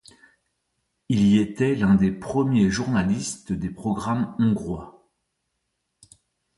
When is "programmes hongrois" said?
3.69-5.07